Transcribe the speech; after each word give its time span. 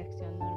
reaccionar 0.00 0.49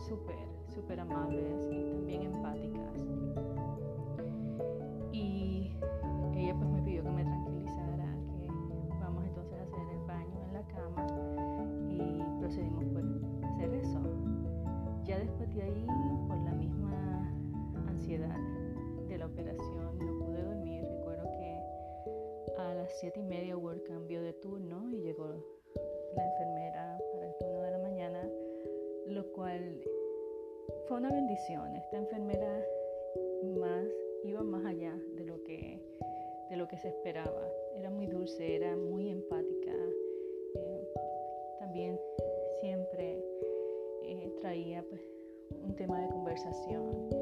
fueron 0.00 0.08
súper, 0.08 0.48
súper 0.74 1.00
Esta 31.32 31.96
enfermera 31.96 32.60
más 33.56 33.86
iba 34.24 34.42
más 34.42 34.64
allá 34.66 34.92
de 35.14 35.24
lo 35.24 35.40
que 35.44 35.78
de 36.50 36.56
lo 36.56 36.66
que 36.66 36.76
se 36.76 36.88
esperaba. 36.88 37.46
Era 37.76 37.88
muy 37.88 38.08
dulce, 38.08 38.56
era 38.56 38.74
muy 38.74 39.08
empática. 39.08 39.70
Eh, 40.56 40.88
también 41.60 42.00
siempre 42.60 43.24
eh, 44.02 44.32
traía 44.40 44.82
pues, 44.88 45.00
un 45.62 45.76
tema 45.76 46.00
de 46.00 46.08
conversación. 46.08 47.19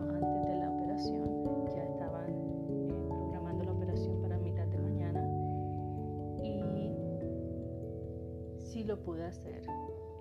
Antes 0.00 0.44
de 0.44 0.56
la 0.58 0.70
operación. 0.70 1.66
Ya 1.74 1.84
estaban 1.84 2.30
eh, 2.30 2.94
programando 3.08 3.64
la 3.64 3.72
operación 3.72 4.20
para 4.22 4.38
mitad 4.38 4.66
de 4.66 4.78
mañana 4.78 5.22
y 6.42 6.92
sí 8.58 8.84
lo 8.84 8.98
pude 9.02 9.24
hacer. 9.24 9.62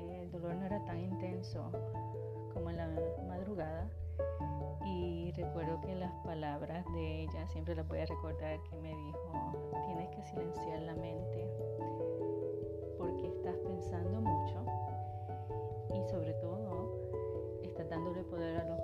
El 0.10 0.32
dolor 0.32 0.56
no 0.56 0.66
era 0.66 0.84
tan 0.86 1.00
intenso 1.00 1.72
como 2.54 2.70
en 2.70 2.78
la 2.78 2.88
madrugada 3.28 3.90
y 4.86 5.32
recuerdo 5.36 5.80
que 5.82 5.96
las 5.96 6.14
palabras 6.24 6.86
de 6.94 7.24
ella, 7.24 7.48
siempre 7.48 7.76
las 7.76 7.88
voy 7.88 8.00
a 8.00 8.06
recordar, 8.06 8.62
que 8.64 8.76
me 8.78 8.90
dijo, 8.90 9.72
tienes 9.86 10.10
que 10.10 10.24
silenciar 10.24 10.82
la 10.82 10.96
mente 10.96 11.50
porque 12.98 13.28
estás 13.28 13.56
pensando 13.58 14.22
mucho 14.22 14.66
y 15.94 16.10
sobre 16.10 16.34
todo 16.36 17.00
estás 17.64 17.90
dándole 17.90 18.24
poder 18.24 18.58
a 18.60 18.64
los 18.66 18.80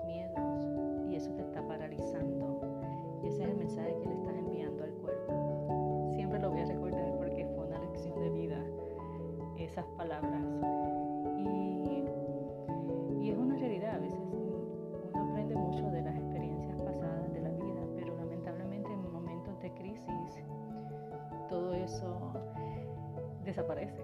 mensaje 3.68 3.98
que 4.02 4.06
le 4.08 4.14
estás 4.14 4.36
enviando 4.38 4.81
al 4.81 4.92
cuerpo. 4.92 6.10
Siempre 6.14 6.40
lo 6.40 6.52
voy 6.52 6.62
a 6.62 6.66
recordar 6.66 7.18
porque 7.18 7.46
fue 7.54 7.68
una 7.68 7.80
lección 7.80 8.18
de 8.18 8.30
vida 8.30 8.64
esas 9.58 9.86
palabras. 9.98 10.42
Y, 11.38 12.06
y 13.19 13.30
es 13.30 13.38
una 13.38 13.58
realidad, 13.58 13.96
a 13.96 14.00
veces 14.00 14.19
uno 14.31 15.30
aprende 15.30 15.54
mucho 15.56 15.90
de 15.92 16.02
las 16.02 16.16
experiencias 16.16 16.78
pasadas 16.78 17.34
de 17.34 17.42
la 17.42 17.50
vida, 17.50 17.81
pero 17.94 18.16
lamentablemente 18.16 18.90
en 18.90 19.12
momentos 19.12 19.60
de 19.60 19.74
crisis 19.74 20.46
todo 21.50 21.74
eso 21.74 22.31
desaparece, 23.44 24.02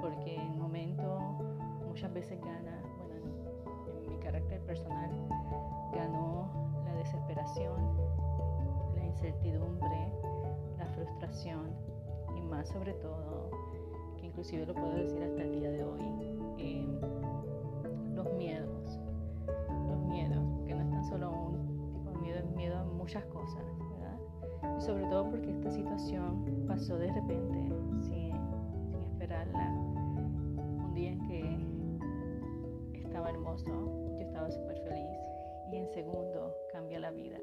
porque 0.00 0.36
en 0.36 0.56
momentos 0.56 1.20
muchas 1.88 2.12
veces 2.12 2.40
gana, 2.40 2.80
bueno, 3.08 3.26
en, 4.04 4.08
mi 4.08 4.18
carácter 4.18 4.60
personal, 4.60 5.10
ganó 5.92 6.48
la 6.84 6.94
desesperación, 6.94 8.11
incertidumbre, 9.12 10.12
la 10.78 10.86
frustración 10.86 11.70
y 12.36 12.40
más 12.40 12.68
sobre 12.68 12.94
todo, 12.94 13.50
que 14.16 14.26
inclusive 14.26 14.66
lo 14.66 14.74
puedo 14.74 14.94
decir 14.94 15.22
hasta 15.22 15.42
el 15.42 15.52
día 15.52 15.70
de 15.70 15.84
hoy, 15.84 16.00
eh, 16.58 16.86
los 18.14 18.32
miedos, 18.34 18.98
los 19.88 19.98
miedos, 20.08 20.44
porque 20.56 20.74
no 20.74 20.80
es 20.80 20.90
tan 20.90 21.04
solo 21.04 21.30
un 21.30 21.92
tipo 21.92 22.10
de 22.10 22.16
miedo, 22.18 22.38
es 22.38 22.50
miedo 22.56 22.78
a 22.78 22.84
muchas 22.84 23.24
cosas, 23.26 23.62
¿verdad? 23.90 24.78
Y 24.78 24.80
sobre 24.80 25.04
todo 25.06 25.28
porque 25.30 25.50
esta 25.50 25.70
situación 25.70 26.64
pasó 26.66 26.96
de 26.96 27.12
repente, 27.12 27.58
sin, 28.00 28.32
sin 28.88 29.02
esperarla, 29.02 29.68
un 29.70 30.92
día 30.94 31.10
en 31.10 31.20
que 32.92 32.98
estaba 32.98 33.30
hermoso, 33.30 33.66
yo 34.18 34.20
estaba 34.20 34.50
súper 34.50 34.78
feliz 34.80 35.18
y 35.70 35.76
en 35.76 35.88
segundo 35.88 36.54
cambia 36.72 36.98
la 37.00 37.10
vida. 37.10 37.38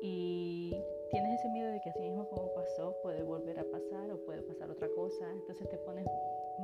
Y 0.00 0.76
tienes 1.10 1.40
ese 1.40 1.48
miedo 1.50 1.70
de 1.70 1.80
que 1.80 1.90
así 1.90 2.00
mismo 2.00 2.28
como 2.28 2.52
pasó 2.54 2.96
puede 3.02 3.22
volver 3.22 3.58
a 3.58 3.64
pasar 3.64 4.10
o 4.10 4.18
puede 4.24 4.42
pasar 4.42 4.70
otra 4.70 4.88
cosa, 4.90 5.30
entonces 5.30 5.68
te 5.68 5.78
pones 5.78 6.06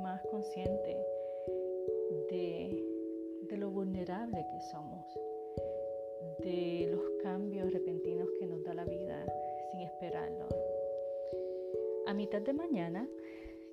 más 0.02 0.20
consciente 0.30 0.96
de, 2.30 2.84
de 3.48 3.56
lo 3.56 3.70
vulnerable 3.70 4.44
que 4.50 4.60
somos, 4.72 5.06
de 6.40 6.88
los 6.90 7.02
cambios 7.22 7.72
repentinos 7.72 8.28
que 8.38 8.46
nos 8.46 8.62
da 8.64 8.74
la 8.74 8.84
vida 8.84 9.24
sin 9.70 9.82
esperarlo. 9.82 10.48
A 12.06 12.14
mitad 12.14 12.40
de 12.40 12.52
mañana 12.52 13.08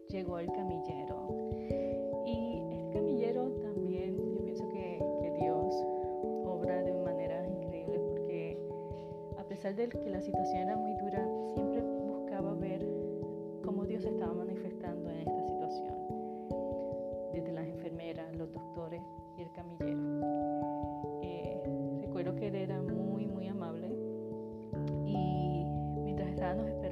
llegó 0.10 0.40
el 0.40 0.52
camillero 0.52 1.30
pesar 9.66 9.90
de 9.90 9.90
que 9.90 10.10
la 10.12 10.22
situación 10.22 10.58
era 10.62 10.78
muy 10.78 10.94
dura, 10.94 11.28
siempre 11.56 11.82
buscaba 11.82 12.54
ver 12.54 12.88
cómo 13.64 13.84
Dios 13.84 14.06
estaba 14.06 14.32
manifestando 14.32 15.10
en 15.10 15.22
esta 15.22 15.44
situación, 15.44 15.96
desde 17.34 17.52
las 17.52 17.66
enfermeras, 17.66 18.36
los 18.36 18.52
doctores 18.52 19.02
y 19.36 19.42
el 19.42 19.52
camillero. 19.54 20.22
Eh, 21.24 21.64
recuerdo 22.00 22.36
que 22.36 22.50
él 22.50 22.56
era 22.56 22.80
muy, 22.80 23.26
muy 23.26 23.48
amable 23.48 23.88
y 25.04 25.66
mientras 26.04 26.30
estábamos 26.30 26.68
esperando 26.68 26.85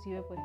inclusive 0.00 0.22
pues 0.22 0.40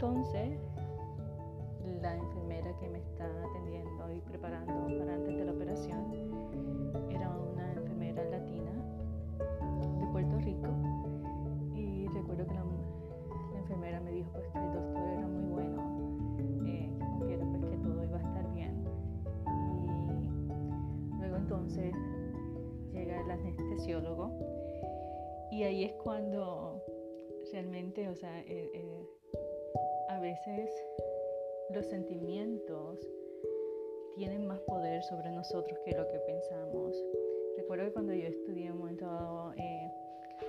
entonces, 0.00 0.58
la 2.00 2.16
enfermera 2.16 2.72
que 2.78 2.88
me 2.88 2.98
está 3.00 3.26
atendiendo 3.50 4.10
y 4.14 4.20
preparando 4.20 4.72
para 4.98 5.14
antes 5.14 5.36
de 5.36 5.44
la 5.44 5.52
operación 5.52 6.00
era 7.10 7.28
una 7.28 7.72
enfermera 7.74 8.24
latina 8.24 8.72
de 9.98 10.06
Puerto 10.06 10.38
Rico 10.38 10.68
recuerdo 12.14 12.46
que 12.46 12.54
la, 12.54 12.64
enfermera 13.58 14.00
me 14.00 14.12
dijo 14.12 14.30
pues 14.32 14.48
que 14.48 14.58
el 14.58 14.72
doctor 14.72 15.02
era 15.02 15.26
muy 15.26 15.44
bueno, 15.50 16.36
eh, 16.66 16.90
que 16.98 17.04
confiara 17.04 17.44
pues 17.44 17.64
que 17.66 17.76
todo 17.76 18.04
iba 18.04 18.16
a 18.16 18.22
estar 18.22 18.54
bien. 18.54 18.84
Y 21.12 21.20
luego 21.20 21.36
entonces 21.36 21.94
llega 22.92 23.20
el 23.20 23.30
anestesiólogo 23.30 24.32
y 25.50 25.62
ahí 25.62 25.84
es 25.84 25.92
cuando 26.02 26.82
realmente, 27.52 28.08
o 28.08 28.14
sea, 28.14 28.30
a 28.38 28.42
veces 30.46 30.84
los 31.70 31.86
sentimientos 31.86 32.98
tienen 34.16 34.46
más 34.46 34.60
poder 34.60 35.02
sobre 35.04 35.30
nosotros 35.30 35.78
que 35.84 35.92
lo 35.92 36.06
que 36.08 36.18
pensamos. 36.18 36.94
Recuerdo 37.56 37.84
que 37.86 37.92
cuando 37.92 38.14
yo 38.14 38.26
estudié 38.26 38.72
un 38.72 38.78
momento 38.78 39.06
dado, 39.06 39.52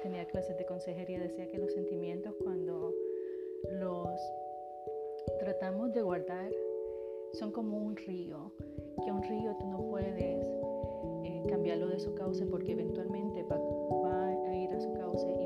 tenía 0.01 0.25
clases 0.25 0.57
de 0.57 0.65
consejería, 0.65 1.19
decía 1.19 1.47
que 1.47 1.57
los 1.57 1.71
sentimientos 1.73 2.33
cuando 2.43 2.93
los 3.71 4.19
tratamos 5.39 5.93
de 5.93 6.01
guardar 6.01 6.51
son 7.33 7.51
como 7.51 7.77
un 7.77 7.95
río, 7.95 8.51
que 9.03 9.11
un 9.11 9.23
río 9.23 9.55
tú 9.59 9.67
no 9.67 9.77
puedes 9.89 10.45
eh, 11.23 11.43
cambiarlo 11.47 11.87
de 11.87 11.99
su 11.99 12.13
cauce 12.15 12.45
porque 12.45 12.73
eventualmente 12.73 13.43
va, 13.43 13.55
a 14.27 14.55
ir 14.55 14.71
a 14.73 14.79
su 14.79 14.93
cauce 14.93 15.40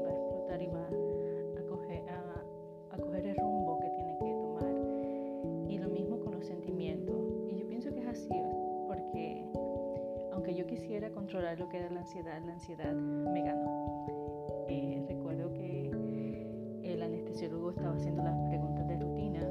ansiedad, 12.55 12.93
me 12.93 13.41
ganó. 13.41 14.05
Eh, 14.69 15.05
recuerdo 15.09 15.51
que 15.51 15.91
el 16.83 17.03
anestesiólogo 17.03 17.71
estaba 17.71 17.95
haciendo 17.95 18.23
las 18.23 18.39
preguntas 18.47 18.87
de 18.87 18.97
rutina 18.97 19.41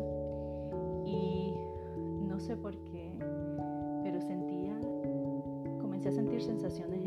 y 1.05 1.55
no 2.27 2.41
sé 2.41 2.57
por 2.57 2.75
qué, 2.85 3.13
pero 4.03 4.21
sentía, 4.23 4.81
comencé 5.81 6.09
a 6.09 6.13
sentir 6.13 6.41
sensaciones 6.41 7.04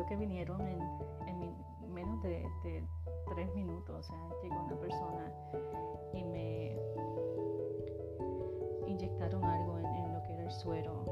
Recuerdo 0.00 0.18
que 0.18 0.26
vinieron 0.26 0.60
en, 0.66 1.92
menos 1.92 2.22
de, 2.22 2.42
tres 3.34 3.54
minutos, 3.54 3.98
o 3.98 4.02
sea, 4.02 4.16
llegó 4.42 4.64
una 4.64 4.80
persona 4.80 5.30
y 6.14 6.24
me 6.24 6.78
inyectaron 8.86 9.44
algo 9.44 9.78
en, 9.78 10.14
lo 10.14 10.22
que 10.22 10.32
era 10.32 10.44
el 10.44 10.52
suero 10.52 11.04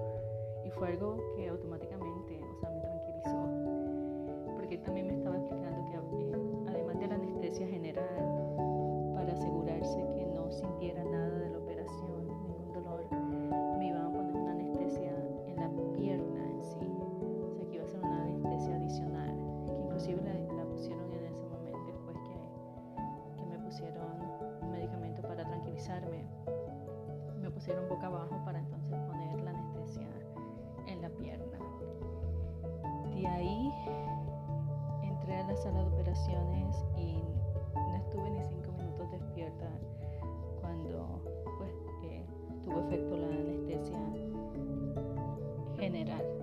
y 0.65 0.71
fue 0.71 0.89
algo 0.89 1.19
que 1.37 1.49
automáticamente, 1.49 2.41
o 2.41 2.61
sea, 2.61 2.71
me 2.71 2.81
tranquilizó, 2.81 4.55
porque 4.57 4.79
también 4.79 5.09
me 5.09 5.15
estaba 5.17 5.37
explicando 5.37 5.85
que 5.85 5.93
eh, 5.93 6.65
además 6.69 6.99
de 6.99 7.09
la 7.09 7.15
anestesia 7.17 7.69
general, 7.69 9.13
para 9.15 9.35
asegurarse 9.35 9.99
que 10.15 10.27
no 10.29 10.51
sintiera 10.51 11.05
nada 11.05 11.39
de 11.39 11.51
la 11.51 11.58
y 36.97 37.23
no 37.75 37.97
estuve 37.97 38.31
ni 38.31 38.43
cinco 38.45 38.73
minutos 38.73 39.11
despierta 39.11 39.69
cuando 40.61 41.21
pues, 41.59 41.73
eh, 42.05 42.25
tuvo 42.65 42.81
efecto 42.81 43.17
la 43.17 43.27
anestesia 43.27 43.99
general. 45.77 46.39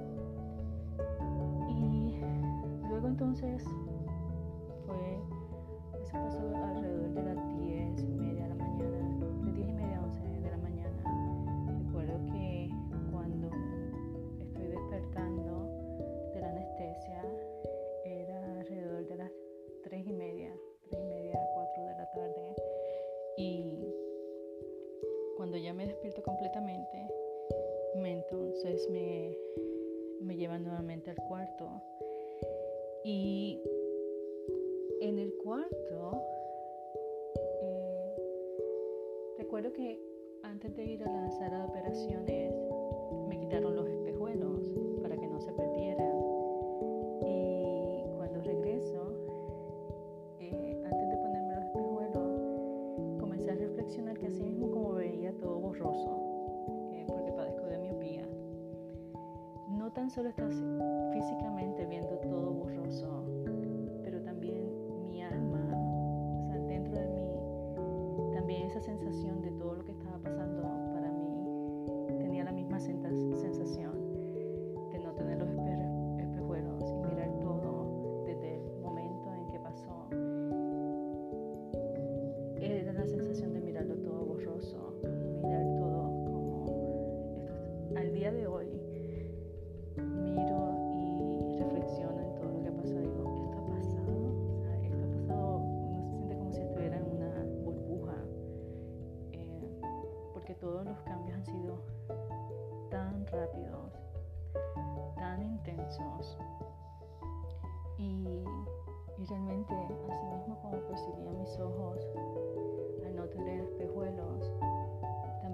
entonces 3.16 3.64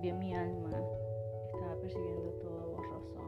también 0.01 0.17
mi 0.17 0.33
alma 0.33 0.71
estaba 1.53 1.75
percibiendo 1.79 2.31
todo 2.41 2.71
borroso 2.71 3.21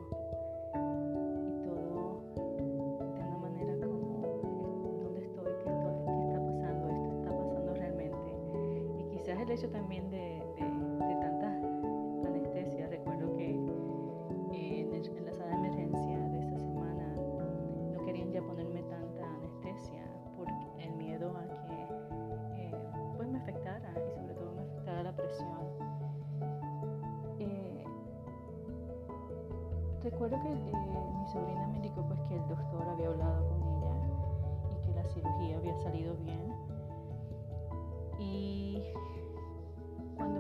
y 0.73 1.63
todo 1.63 2.23
de 3.13 3.21
una 3.21 3.37
manera 3.37 3.75
como 3.75 4.25
dónde 5.03 5.19
estoy, 5.19 5.45
qué, 5.63 5.69
estoy, 5.69 5.93
qué 6.07 6.23
está 6.25 6.39
pasando, 6.43 6.89
esto 6.89 7.09
está 7.19 7.37
pasando 7.37 7.73
realmente 7.75 8.17
y 8.97 9.03
quizás 9.11 9.39
el 9.39 9.51
hecho 9.51 9.69
también 9.69 10.09
de 10.09 10.22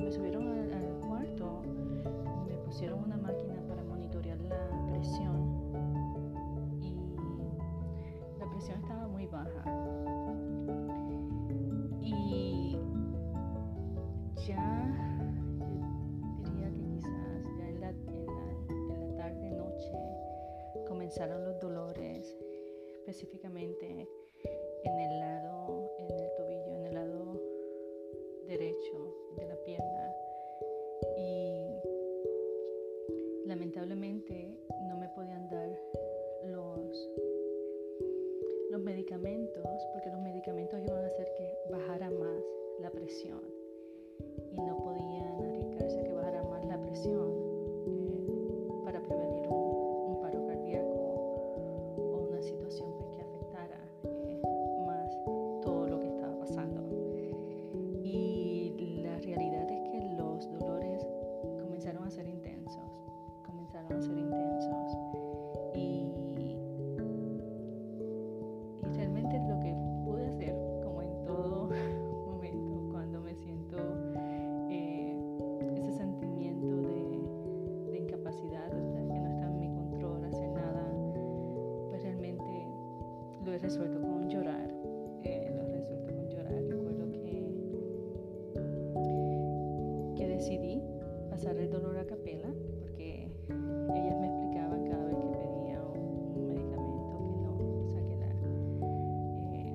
me 0.03 0.11
subieron 0.11 0.47
al, 0.47 0.73
al 0.73 0.99
cuarto, 1.07 1.61
me 2.47 2.55
pusieron 2.57 3.03
una 3.03 3.15
máquina 3.15 3.55
para 3.67 3.83
monitorear 3.83 4.37
la 4.41 4.85
presión 4.87 5.61
y 6.81 6.93
la 8.37 8.49
presión 8.49 8.79
estaba 8.81 9.07
muy 9.07 9.25
baja. 9.27 9.82
El 92.25 92.41
dolor 92.41 92.51
a 92.51 92.53
capela 92.53 92.53
porque 92.79 93.31
ellas 93.95 94.17
me 94.19 94.27
explicaban 94.27 94.85
cada 94.89 95.05
vez 95.05 95.17
que 95.17 95.27
pedía 95.27 95.83
un, 95.83 96.47
medicamento 96.47 97.17
que 97.27 97.35
no, 97.43 97.51
o 97.55 97.89
sea, 97.91 98.03
que 98.07 98.15
la, 98.15 98.29
eh, 99.53 99.73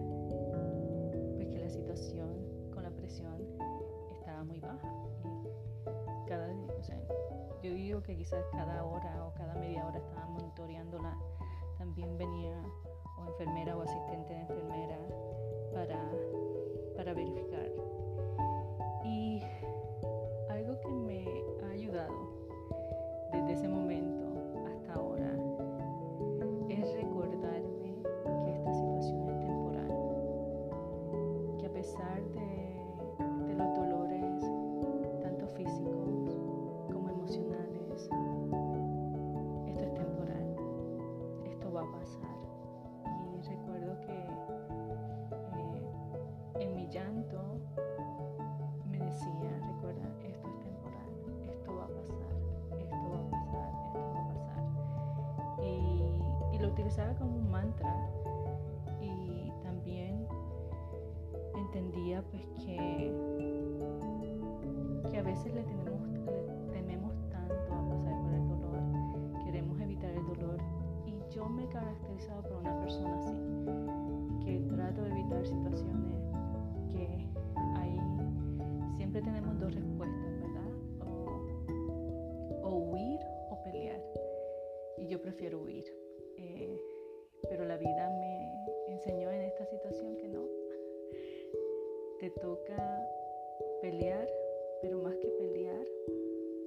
pues 1.36 1.48
que 1.48 1.58
la 1.58 1.68
situación 1.68 2.70
con 2.72 2.82
la 2.82 2.90
presión 2.90 3.36
estaba 4.10 4.44
muy 4.44 4.60
baja. 4.60 4.92
Y 5.86 6.28
cada, 6.28 6.48
o 6.78 6.82
sea, 6.82 7.00
yo 7.62 7.72
digo 7.72 8.02
que 8.02 8.16
quizás 8.16 8.44
cada 8.52 8.84
hora 8.84 9.26
o 9.26 9.34
cada 9.34 9.54
media 9.54 9.86
hora 9.86 9.98
estaba 9.98 10.26
monitoreándola. 10.26 11.16
También 11.78 12.16
venía 12.18 12.62
enfermera 13.26 13.76
o 13.76 13.82
asistente 13.82 14.32
de 14.32 14.40
enfermera 14.40 14.98
para, 15.72 16.10
para 16.96 17.14
verificar. 17.14 17.47
Pues 62.22 62.46
que, 62.64 63.12
que 65.10 65.18
a 65.18 65.22
veces 65.22 65.54
le, 65.54 65.62
tenemos, 65.62 66.08
le 66.08 66.72
tememos 66.72 67.14
tanto 67.30 67.54
a 67.54 67.88
pasar 67.88 68.22
por 68.22 68.32
el 68.34 68.48
dolor, 68.48 68.80
queremos 69.44 69.80
evitar 69.80 70.10
el 70.10 70.26
dolor 70.26 70.58
y 71.06 71.34
yo 71.34 71.48
me 71.48 71.64
he 71.64 71.68
caracterizado 71.68 72.42
por 72.42 72.58
una 72.58 72.78
persona 72.80 73.14
así, 73.18 74.44
que 74.44 74.60
trato 74.74 75.02
de 75.02 75.10
evitar 75.10 75.46
situaciones 75.46 76.22
que 76.90 77.28
ahí 77.76 78.00
siempre 78.96 79.22
tenemos 79.22 79.58
dos 79.60 79.74
respuestas, 79.74 80.40
¿verdad? 80.40 80.72
O, 81.06 82.68
o 82.68 82.76
huir 82.90 83.20
o 83.50 83.62
pelear. 83.62 84.02
Y 84.98 85.06
yo 85.06 85.20
prefiero 85.20 85.62
huir. 85.62 85.84
Eh, 86.36 86.78
pero 87.48 87.64
la 87.64 87.76
vida 87.76 88.10
me 88.18 88.92
enseñó 88.92 89.30
en 89.30 89.42
esta 89.42 89.64
situación 89.66 90.16
que 90.16 90.28
no. 90.28 90.42
Te 92.20 92.30
toca 92.30 93.08
pelear, 93.80 94.28
pero 94.82 94.98
más 94.98 95.16
que 95.18 95.28
pelear, 95.28 95.86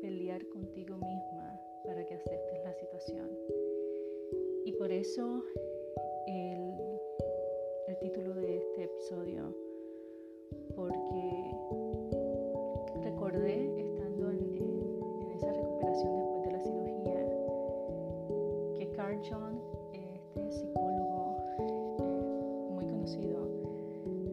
pelear 0.01 0.48
contigo 0.48 0.96
misma 0.96 1.62
para 1.84 2.05
que 2.05 2.13
aceptes 2.13 2.63
la 2.63 2.74
situación. 2.74 3.29
Y 4.63 4.72
por 4.74 4.91
eso 4.91 5.43
el, 6.27 6.74
el 7.88 8.00
título 8.00 8.34
de 8.36 8.58
este 8.60 8.84
episodio, 8.86 9.53
porque 10.74 11.51
recordé 13.03 13.77
estando 13.77 14.31
en, 14.31 14.55
en 15.22 15.31
esa 15.31 15.51
recuperación 15.51 16.17
después 16.17 16.43
de 16.43 16.51
la 16.51 16.60
cirugía 16.62 17.27
que 18.77 18.91
Carl 18.96 19.20
John 19.29 19.62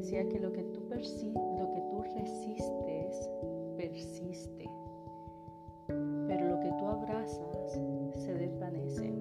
decía 0.09 0.27
que 0.27 0.41
lo 0.41 0.51
que 0.53 0.61
lo 0.99 1.73
que 1.75 1.81
tú 1.91 2.03
resistes 2.03 3.31
persiste, 3.77 4.69
pero 5.87 6.49
lo 6.49 6.59
que 6.59 6.73
tú 6.73 6.87
abrazas 6.89 7.81
se 8.17 8.35
desvanece. 8.35 9.15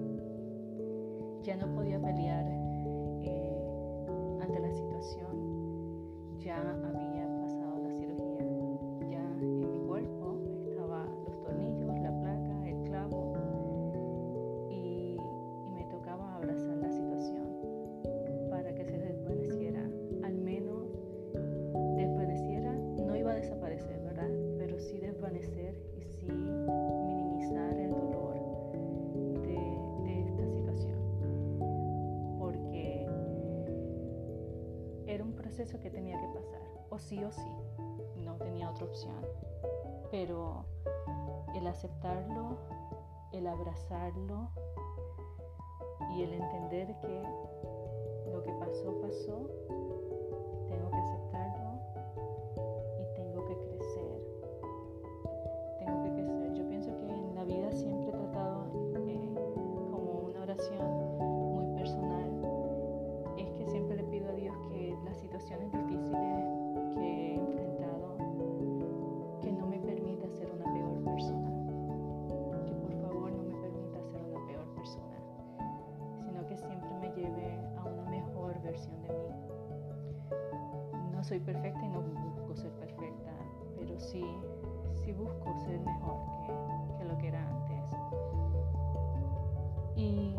Ya 1.42 1.56
no 1.56 1.72
podía 1.76 2.00
pelear 2.00 2.44
eh, 3.22 3.56
ante 4.42 4.58
la 4.58 4.72
situación, 4.72 6.40
ya 6.40 6.58
había 6.58 7.07
aceptarlo, 41.88 42.58
el 43.32 43.46
abrazarlo 43.46 44.50
y 46.14 46.22
el 46.22 46.34
entender 46.34 46.94
que 47.00 47.22
soy 81.38 81.54
perfecta 81.54 81.84
y 81.84 81.88
no 81.88 82.00
busco 82.00 82.54
ser 82.56 82.72
perfecta, 82.72 83.30
pero 83.76 83.98
sí, 83.98 84.24
sí 85.04 85.12
busco 85.12 85.54
ser 85.64 85.78
mejor 85.80 86.16
que, 86.98 87.04
lo 87.04 87.18
que 87.18 87.28
era 87.28 87.46
antes. 87.48 87.96
Y 89.96 90.34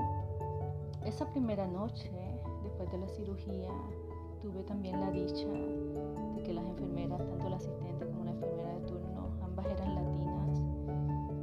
esa 1.06 1.26
primera 1.32 1.68
noche, 1.68 2.12
después 2.64 2.92
de 2.92 2.98
la 2.98 3.08
cirugía, 3.08 3.70
tuve 4.42 4.64
también 4.64 5.00
la 5.00 5.12
dicha 5.12 5.48
de 5.48 6.44
que 6.44 6.54
las 6.54 6.66
enfermeras, 6.66 7.20
tanto 7.20 7.50
la 7.50 7.58
asistente 7.58 8.06
como 8.06 8.26
la 8.26 8.32
enfermera 8.32 8.74
de 8.74 8.82
turno, 8.82 9.30
ambas 9.42 9.66
eran 9.68 9.96
latinas 9.96 10.62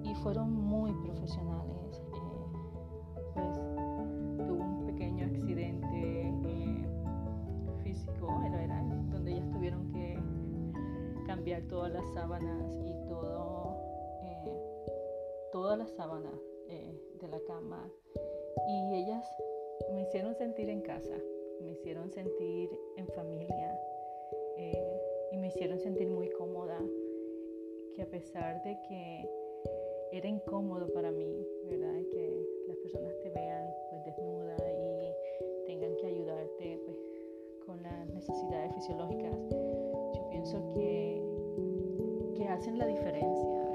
y 0.03 0.15
fueron 0.17 0.53
muy 0.53 0.93
profesionales. 0.93 2.03
Eh, 2.13 2.47
pues 3.35 3.86
cambiar 11.47 11.69
todas 11.69 11.93
las 11.93 12.13
sábanas 12.13 12.73
y 12.85 12.93
todo, 13.07 13.77
eh, 14.21 15.49
todas 15.53 15.79
las 15.79 15.93
sábanas 15.93 16.35
eh, 16.69 16.93
de 17.21 17.29
la 17.29 17.39
cama 17.47 17.89
y 18.67 18.95
ellas 18.97 19.25
me 19.95 20.03
hicieron 20.03 20.35
sentir 20.35 20.69
en 20.69 20.81
casa, 20.81 21.17
me 21.61 21.71
hicieron 21.71 22.11
sentir 22.11 22.69
en 22.97 23.07
familia 23.15 23.79
eh, 24.57 25.01
y 25.31 25.37
me 25.37 25.47
hicieron 25.47 25.79
sentir 25.79 26.11
muy 26.11 26.29
cómoda, 26.31 26.81
que 27.95 28.03
a 28.03 28.11
pesar 28.11 28.61
de 28.65 28.77
que 28.89 29.31
era 30.11 30.27
incómodo 30.27 30.93
para 30.93 31.13
mí, 31.13 31.47
¿verdad? 31.67 31.95
Que 32.11 32.45
las 32.67 32.77
personas 32.79 33.17
te 33.23 33.31
vean 33.31 33.71
pues 33.91 34.05
desnuda 34.05 34.57
y 34.73 35.67
tengan 35.67 35.95
que 35.95 36.07
ayudarte 36.07 36.81
pues 36.85 36.99
con 37.65 37.81
las 37.85 38.09
necesidades 38.09 38.75
fisiológicas, 38.75 39.37
yo 40.15 40.29
pienso 40.31 40.73
que, 40.75 41.16
hacen 42.49 42.79
la 42.79 42.87
diferencia, 42.87 43.66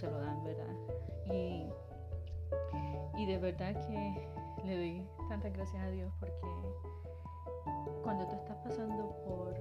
se 0.00 0.10
lo 0.10 0.18
dan, 0.18 0.42
¿verdad? 0.42 0.74
Y, 1.26 1.68
y 3.18 3.26
de 3.26 3.36
verdad 3.36 3.74
que 3.86 4.28
le 4.64 4.76
doy 4.76 5.06
tantas 5.28 5.52
gracias 5.52 5.82
a 5.82 5.90
Dios 5.90 6.10
porque 6.18 6.40
cuando 8.02 8.26
tú 8.26 8.34
estás 8.34 8.56
pasando 8.64 9.14
por 9.26 9.54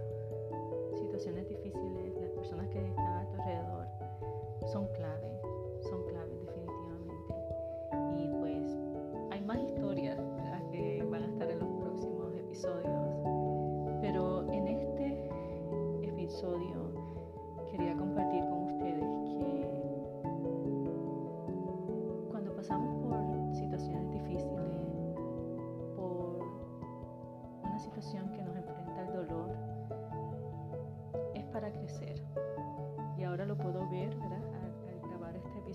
situaciones 0.97 1.49
difíciles, 1.49 2.15
las 2.21 2.31
personas 2.31 2.69
que 2.69 2.87
están 2.87 3.05
a 3.05 3.27
tu 3.27 3.33
alrededor 3.33 3.87
son 4.71 4.87
clave, 4.93 5.28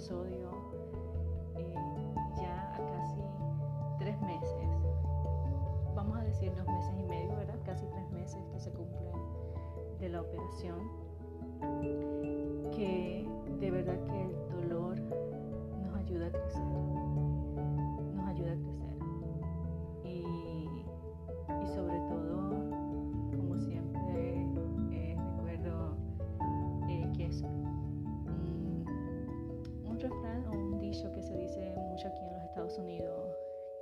episodio, 0.05 0.51
eh, 1.57 2.15
ya 2.37 2.75
a 2.75 2.91
casi 2.93 3.23
tres 3.99 4.21
meses, 4.21 4.69
vamos 5.95 6.19
a 6.19 6.25
decir 6.25 6.55
dos 6.55 6.67
meses 6.67 6.93
y 6.99 7.05
medio, 7.05 7.35
¿verdad? 7.37 7.59
Casi 7.65 7.87
tres 7.87 8.11
meses 8.11 8.39
que 8.53 8.61
se 8.61 8.71
cumplen 8.71 9.15
de 10.01 10.11
la 10.11 10.21
operación, 10.21 10.91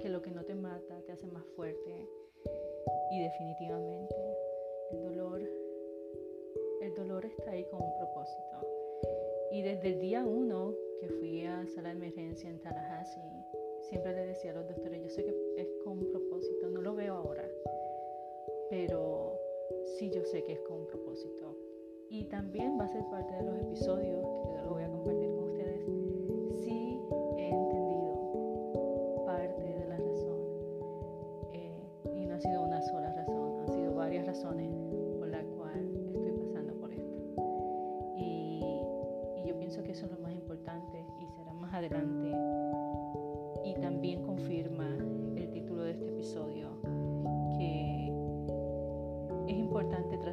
que 0.03 0.09
lo 0.09 0.21
que 0.21 0.33
no 0.33 0.45
te 0.45 0.55
mata 0.55 1.01
te 1.07 1.13
hace 1.13 1.27
más 1.29 1.45
fuerte. 1.55 2.09
Y 3.13 3.23
definitivamente 3.23 4.17
el 4.91 5.03
dolor, 5.03 5.41
el 6.81 6.95
dolor 6.95 7.25
está 7.25 7.53
ahí 7.53 7.65
con 7.71 7.81
un 7.81 7.97
propósito. 7.97 8.67
Y 9.53 9.63
desde 9.63 9.89
el 9.89 10.01
día 10.01 10.25
uno 10.25 10.75
que 11.01 11.09
fui 11.09 11.45
a 11.47 11.67
sala 11.69 11.91
de 11.91 11.97
emergencia 11.97 12.51
en 12.51 12.61
Tallahassee, 12.61 13.47
siempre 13.83 14.13
le 14.13 14.27
decía 14.27 14.51
a 14.51 14.55
los 14.55 14.67
doctores, 14.67 15.03
yo 15.03 15.09
sé 15.09 15.25
que 15.25 15.35
es 15.57 15.69
con 15.85 15.99
un 15.99 16.11
propósito, 16.11 16.69
no 16.71 16.81
lo 16.81 16.95
veo 16.95 17.15
ahora, 17.15 17.49
pero 18.71 19.39
sí 19.99 20.11
yo 20.11 20.25
sé 20.25 20.43
que 20.43 20.55
es 20.55 20.61
con 20.61 20.81
un 20.81 20.87
propósito. 20.87 21.57
Y 22.09 22.25
también 22.25 22.79
va 22.79 22.85
a 22.85 22.89
ser 22.89 23.05
parte 23.11 23.35
de 23.35 23.43
los 23.43 23.59
episodios 23.61 24.27
que 24.51 24.63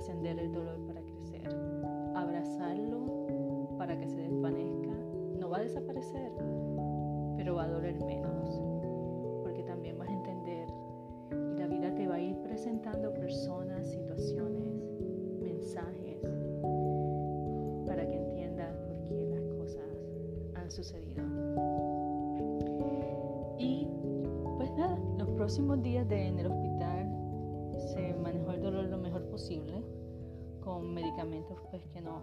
trascender 0.10 0.40
el 0.40 0.52
dolor 0.52 0.80
para 0.88 1.02
crecer, 1.02 1.48
abrazarlo 2.16 3.06
para 3.78 3.96
que 3.96 4.08
se 4.08 4.18
desvanezca, 4.18 4.92
no 5.40 5.50
va 5.50 5.58
a 5.58 5.62
desaparecer, 5.62 6.32
pero 7.38 7.56
va 7.56 7.66
a 7.66 7.68
doler 7.68 8.04
menos, 8.04 8.60
porque 9.44 9.62
también 9.64 10.00
vas 10.00 10.10
a 10.10 10.14
entender 10.14 10.68
y 11.32 11.60
la 11.60 11.68
vida 11.68 11.94
te 11.94 12.08
va 12.08 12.16
a 12.16 12.22
ir 12.22 12.36
presentando 12.42 13.14
personas, 13.14 13.88
situaciones, 13.88 14.82
mensajes, 15.42 16.22
para 17.86 18.08
que 18.08 18.16
entiendas 18.16 18.76
por 18.78 19.04
qué 19.04 19.28
las 19.28 19.48
cosas 19.60 20.08
han 20.56 20.72
sucedido. 20.72 21.24
Y 23.60 23.88
pues 24.58 24.72
nada, 24.76 24.98
los 25.20 25.30
próximos 25.30 25.84
días 25.84 26.10
de, 26.10 26.28
en 26.30 26.40
el 26.40 26.48
hospital 26.48 26.69
medicamentos 30.90 31.58
pues 31.70 31.86
que 31.88 32.02
no 32.02 32.22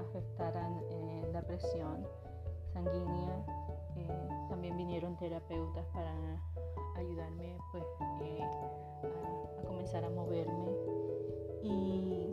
afectaran 0.00 0.80
eh, 0.90 1.28
la 1.32 1.42
presión 1.42 2.06
sanguínea. 2.72 3.44
Eh, 3.96 4.28
también 4.48 4.76
vinieron 4.76 5.16
terapeutas 5.16 5.84
para 5.92 6.12
ayudarme 6.96 7.56
pues 7.72 7.84
eh, 8.22 8.42
a, 8.42 9.62
a, 9.62 9.66
comenzar 9.66 10.04
a 10.04 10.10
moverme 10.10 10.70
y 11.62 12.29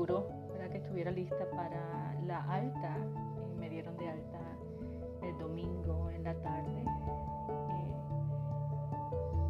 aseguró 0.00 0.26
¿verdad? 0.52 0.70
que 0.70 0.78
estuviera 0.78 1.10
lista 1.10 1.50
para 1.50 2.14
la 2.26 2.42
alta 2.50 2.96
y 3.52 3.54
me 3.58 3.68
dieron 3.68 3.94
de 3.98 4.08
alta 4.08 4.38
el 5.22 5.36
domingo 5.36 6.08
en 6.10 6.24
la 6.24 6.34
tarde 6.40 6.82
eh, 7.68 7.94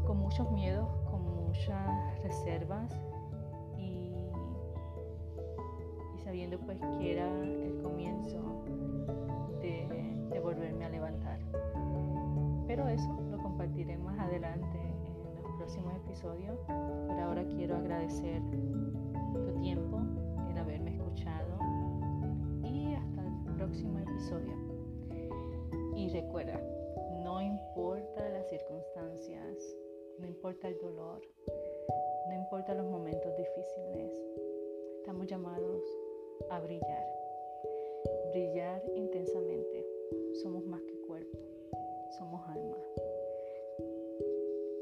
con 0.04 0.18
muchos 0.18 0.50
miedos 0.50 0.88
con 1.08 1.22
muchas 1.46 2.20
reservas 2.24 2.92
y, 3.78 4.12
y 6.16 6.18
sabiendo 6.24 6.58
pues 6.58 6.80
que 6.98 7.12
era 7.12 7.28
el 7.28 7.80
comienzo 7.82 8.64
de, 9.62 9.86
de 10.32 10.40
volverme 10.40 10.84
a 10.84 10.88
levantar 10.88 11.38
pero 12.66 12.88
eso 12.88 13.16
lo 13.30 13.38
compartiré 13.38 13.96
más 13.98 14.18
adelante 14.18 14.78
en 14.78 15.42
los 15.44 15.56
próximos 15.58 15.94
episodios 15.94 16.58
por 16.66 17.20
ahora 17.20 17.44
quiero 17.44 17.76
agradecer 17.76 18.42
tu 19.44 19.60
tiempo 19.60 20.00
y 22.62 22.94
hasta 22.94 23.26
el 23.26 23.56
próximo 23.56 23.98
episodio. 23.98 24.54
Y 25.96 26.08
recuerda 26.08 26.60
no 27.22 27.42
importa 27.42 28.28
las 28.30 28.48
circunstancias 28.48 29.76
no 30.18 30.26
importa 30.26 30.68
el 30.68 30.78
dolor 30.78 31.20
no 32.28 32.34
importa 32.34 32.74
los 32.74 32.86
momentos 32.86 33.36
difíciles 33.36 34.12
estamos 34.98 35.26
llamados 35.26 35.82
a 36.50 36.60
brillar. 36.60 37.06
Brillar 38.30 38.82
intensamente. 38.94 39.86
Somos 40.42 40.64
más 40.64 40.82
que 40.82 40.98
cuerpo 41.00 41.38
somos 42.18 42.40
alma. 42.48 42.76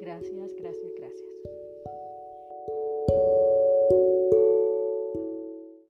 Gracias 0.00 0.34
gracias 0.34 0.92
gracias 0.96 1.28